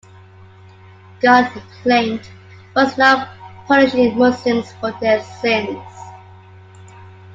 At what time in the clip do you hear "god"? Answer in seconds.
1.21-1.51